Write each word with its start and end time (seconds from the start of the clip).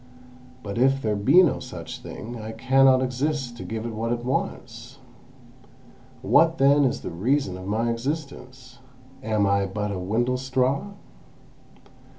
But 0.63 0.79
if 0.79 0.99
there 0.99 1.15
be 1.15 1.43
no 1.43 1.59
such 1.59 1.99
thing, 1.99 2.41
I 2.41 2.53
cannot 2.53 3.03
exist 3.03 3.55
to 3.57 3.63
give 3.63 3.85
it 3.85 3.93
what 3.93 4.11
it 4.11 4.25
wants. 4.25 4.97
What 6.23 6.57
then 6.57 6.85
is 6.85 7.01
the 7.01 7.11
reason 7.11 7.55
of 7.55 7.67
my 7.67 7.91
existence? 7.91 8.79
Am 9.21 9.45
I 9.45 9.67
but 9.67 9.91
a 9.91 9.99
windlestraw?" 9.99 10.93